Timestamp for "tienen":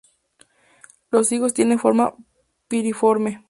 1.53-1.77